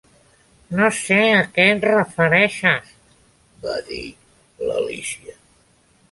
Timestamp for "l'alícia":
4.71-5.37